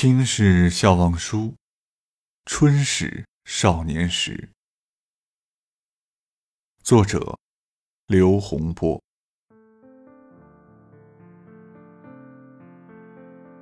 [0.00, 1.56] 青史笑忘书，
[2.44, 4.50] 春史少年时。
[6.84, 7.36] 作者：
[8.06, 9.02] 刘洪波。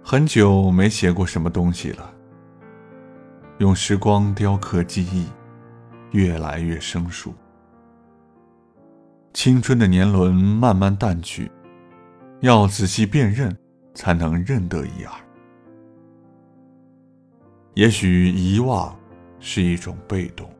[0.04, 2.14] 很久没写过什么东西了，
[3.58, 5.26] 用时光雕刻记忆，
[6.10, 7.34] 越来越生疏。
[9.32, 11.50] 青春的年轮慢慢淡去，
[12.42, 13.56] 要仔细辨认，
[13.94, 15.25] 才能认得一二。
[17.76, 18.98] 也许遗忘
[19.38, 20.50] 是一种被动。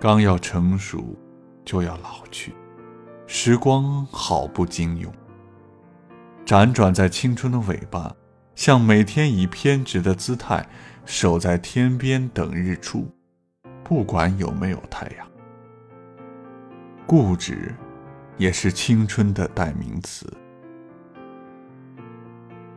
[0.00, 1.14] 刚要成熟，
[1.66, 2.54] 就要老去，
[3.26, 5.12] 时光好不经用。
[6.46, 8.16] 辗转在青春的尾巴，
[8.54, 10.66] 像每天以偏执的姿态
[11.04, 13.06] 守在天边等日出，
[13.82, 15.30] 不管有没有太阳。
[17.06, 17.74] 固执，
[18.38, 20.26] 也是青春的代名词。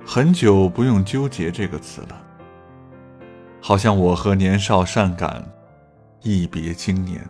[0.09, 2.23] 很久不用“纠结”这个词了，
[3.61, 5.43] 好像我和年少善感
[6.21, 7.21] 一别经年，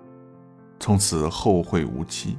[0.80, 2.38] 从此后会无期。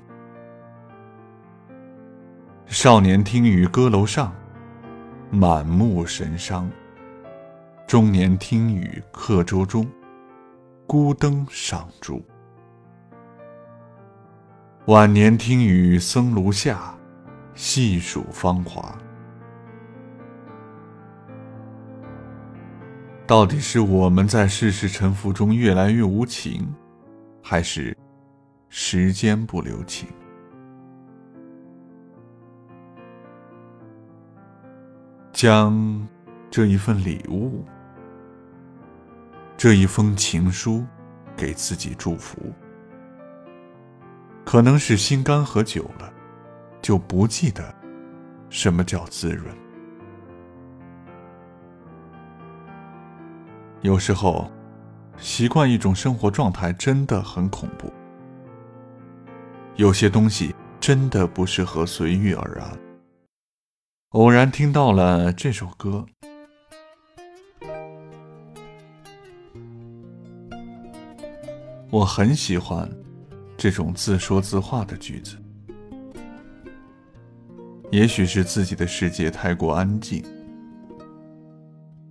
[2.67, 4.33] 少年听雨歌楼上，
[5.29, 6.71] 满目神伤；
[7.85, 9.85] 中年听雨客舟中，
[10.87, 12.23] 孤灯上烛；
[14.87, 16.95] 晚年听雨僧庐下，
[17.57, 18.97] 细数芳华。
[23.29, 26.67] 到底是我们在世事沉浮中越来越无情，
[27.43, 27.95] 还是
[28.71, 30.09] 时间不留情？
[35.31, 36.09] 将
[36.51, 37.63] 这一份礼物，
[39.59, 40.83] 这一封情书，
[41.37, 42.39] 给自己祝福。
[44.43, 46.11] 可能是心干和久了，
[46.81, 47.75] 就不记得
[48.49, 49.55] 什么叫滋润。
[53.83, 54.51] 有时候，
[55.19, 57.93] 习惯一种生活状态真的很恐怖。
[59.77, 62.77] 有些东西真的不适合随遇而安。
[64.11, 66.05] 偶然听到了这首歌，
[71.91, 72.91] 我很喜欢
[73.57, 75.37] 这种自说自话的句子。
[77.93, 80.25] 也许是自己的世界太过安静。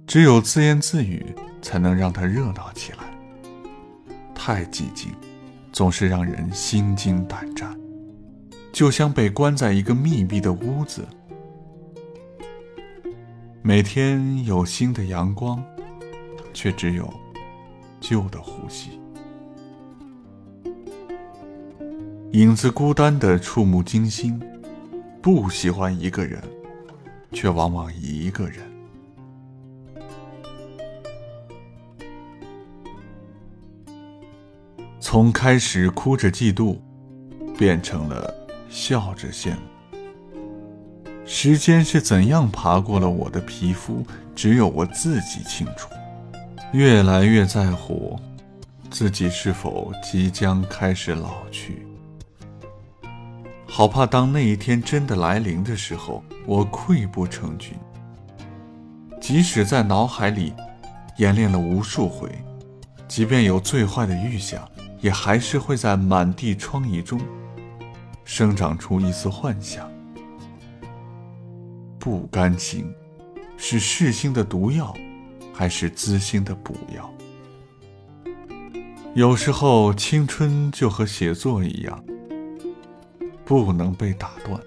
[0.08, 3.00] 只有自言自语，才能让它热闹起来。
[4.34, 5.12] 太寂静，
[5.74, 7.78] 总是让人心惊胆战，
[8.72, 11.06] 就像被关在一个密闭的屋子。
[13.62, 15.62] 每天有新的阳光，
[16.54, 17.14] 却只有
[18.00, 18.92] 旧的呼吸。
[22.32, 24.42] 影子孤单的触目惊心，
[25.22, 26.42] 不喜欢一个人，
[27.34, 28.77] 却往往一个人。
[35.10, 36.78] 从开始哭着嫉妒，
[37.58, 38.30] 变成了
[38.70, 39.98] 笑着羡慕。
[41.26, 45.88] 时间是怎样爬过了我的皮肤，只有我自己清楚。
[46.74, 48.20] 越来越在乎
[48.92, 51.88] 自己是否即将开始老去，
[53.66, 57.74] 好怕当那一天真的来临的时候，我溃不成军。
[59.22, 60.54] 即使在脑海里
[61.16, 62.30] 演练了无数回，
[63.08, 64.68] 即便有最坏的预想。
[65.00, 67.20] 也还是会在满地疮痍中
[68.26, 69.90] 生长出一丝幻想。
[72.00, 72.94] 不甘心，
[73.58, 74.94] 是噬心的毒药，
[75.54, 77.10] 还是滋心的补药？
[79.14, 82.04] 有时候，青春就和写作一样，
[83.44, 84.60] 不能被打断。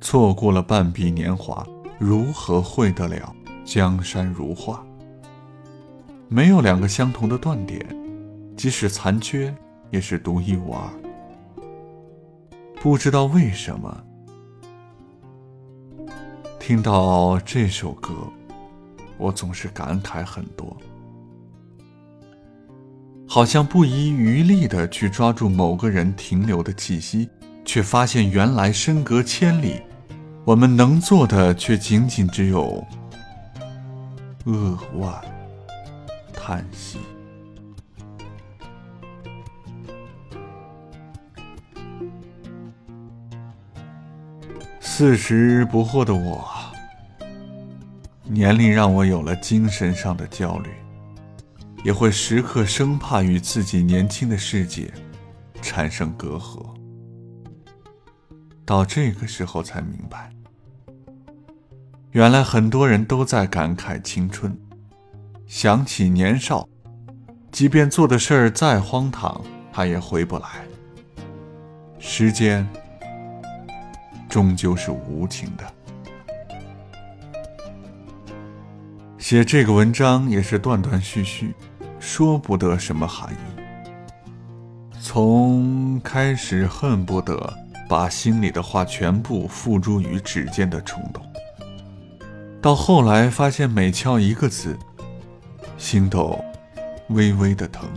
[0.00, 1.66] 错过了半壁年华，
[1.98, 4.84] 如何会得了江山如画？
[6.28, 7.86] 没有两个相同的断点。
[8.58, 9.54] 即使残缺，
[9.92, 10.82] 也是独一无二。
[12.82, 14.04] 不知道为什么，
[16.58, 18.12] 听到这首歌，
[19.16, 20.76] 我总是感慨很多，
[23.28, 27.30] 好像不遗余力的去抓住某个人停留的气息，
[27.64, 29.80] 却发现原来身隔千里，
[30.44, 32.84] 我们能做的却仅仅只有
[34.46, 35.14] 扼腕
[36.32, 36.98] 叹息。
[44.98, 46.44] 四十不惑的我，
[48.24, 50.70] 年龄让我有了精神上的焦虑，
[51.84, 54.92] 也会时刻生怕与自己年轻的世界
[55.62, 56.66] 产生隔阂。
[58.64, 60.32] 到这个时候才明白，
[62.10, 64.58] 原来很多人都在感慨青春，
[65.46, 66.68] 想起年少，
[67.52, 69.40] 即便做的事儿再荒唐，
[69.72, 70.48] 他也回不来。
[72.00, 72.68] 时间
[74.28, 75.64] 终究是无情的。
[79.16, 81.54] 写这个文章也是断断续续，
[81.98, 83.36] 说不得什么含义。
[85.00, 87.52] 从开始恨不得
[87.88, 91.22] 把心里的话全部付诸于指尖的冲动，
[92.60, 94.78] 到后来发现每敲一个字，
[95.76, 96.38] 心都
[97.08, 97.88] 微微的疼，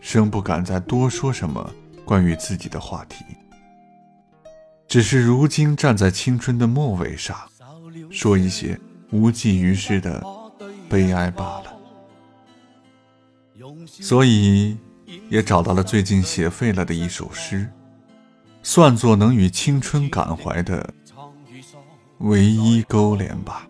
[0.00, 1.70] 生不敢再多说什么
[2.04, 3.24] 关于自己的话题，
[4.92, 7.34] 只是如今站在青春的末尾上，
[8.10, 8.78] 说一些
[9.10, 10.22] 无济于事的
[10.86, 11.74] 悲哀罢了。
[13.86, 14.76] 所以。
[15.28, 17.68] 也找到了最近写废了的一首诗，
[18.62, 20.92] 算作能与青春感怀的
[22.18, 23.66] 唯一勾连吧。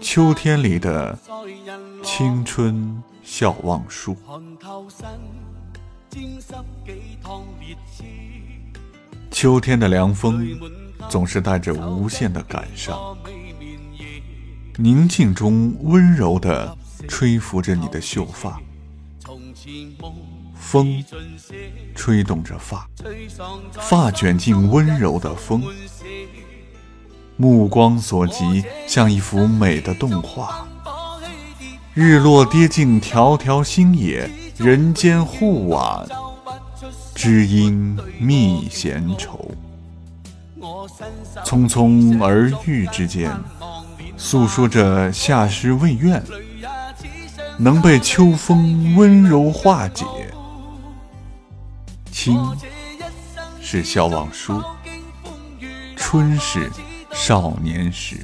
[0.00, 1.16] 秋天里的
[2.02, 4.16] 青春笑忘书，
[9.30, 10.58] 秋天的凉风
[11.08, 13.16] 总是带着无限的感伤，
[14.76, 16.76] 宁静中温柔的。
[17.06, 18.60] 吹拂着你的秀发，
[20.54, 21.02] 风
[21.94, 22.86] 吹动着发，
[23.80, 25.62] 发卷进温柔的风，
[27.36, 30.66] 目光所及像一幅美的动画。
[31.94, 34.28] 日落跌进条条星野，
[34.58, 36.04] 人间护晚，
[37.14, 39.48] 知音觅闲愁。
[41.44, 43.32] 匆匆而遇之间，
[44.16, 46.20] 诉说着夏时未愿。
[47.56, 50.04] 能被秋风温柔化解。
[52.10, 52.36] 青
[53.60, 54.60] 是笑忘书，
[55.96, 56.68] 春是
[57.12, 58.20] 少年时。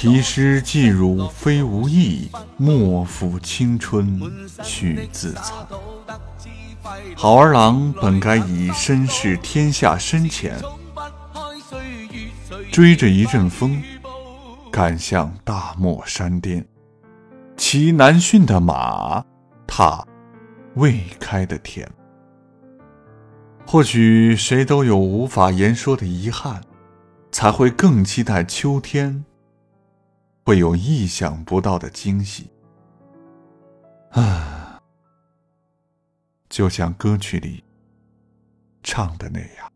[0.00, 4.22] 题诗寄汝非无意，莫负青春
[4.62, 5.66] 去自残。
[7.16, 10.56] 好儿郎本该以身试天下深浅，
[12.70, 13.82] 追着一阵风，
[14.70, 16.64] 赶向大漠山巅。
[17.56, 19.24] 骑难驯的马，
[19.66, 20.06] 踏
[20.76, 21.90] 未开的田。
[23.66, 26.62] 或许谁都有无法言说的遗憾，
[27.32, 29.24] 才会更期待秋天
[30.48, 32.48] 会有意想不到的惊喜。
[34.12, 34.80] 啊，
[36.48, 37.62] 就像歌曲里
[38.82, 39.70] 唱的那样。